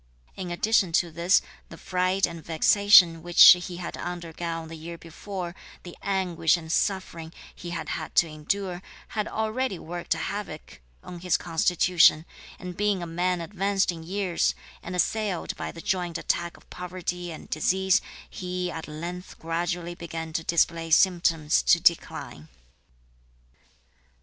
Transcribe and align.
In 0.35 0.49
addition 0.49 0.91
to 0.93 1.11
this, 1.11 1.43
the 1.69 1.77
fright 1.77 2.25
and 2.25 2.43
vexation 2.43 3.21
which 3.21 3.51
he 3.51 3.77
had 3.77 3.95
undergone 3.95 4.67
the 4.67 4.75
year 4.75 4.97
before, 4.97 5.53
the 5.83 5.95
anguish 6.01 6.57
and 6.57 6.71
suffering 6.71 7.31
(he 7.53 7.69
had 7.69 7.89
had 7.89 8.15
to 8.15 8.27
endure), 8.27 8.81
had 9.09 9.27
already 9.27 9.77
worked 9.77 10.11
havoc 10.15 10.81
(on 11.03 11.19
his 11.19 11.37
constitution); 11.37 12.25
and 12.57 12.75
being 12.75 13.03
a 13.03 13.05
man 13.05 13.41
advanced 13.41 13.91
in 13.91 14.01
years, 14.01 14.55
and 14.81 14.95
assailed 14.95 15.55
by 15.55 15.71
the 15.71 15.81
joint 15.81 16.17
attack 16.17 16.57
of 16.57 16.67
poverty 16.71 17.31
and 17.31 17.51
disease, 17.51 18.01
he 18.27 18.71
at 18.71 18.87
length 18.87 19.37
gradually 19.37 19.93
began 19.93 20.33
to 20.33 20.43
display 20.43 20.89
symptoms 20.89 21.63
of 21.75 21.83
decline. 21.83 22.47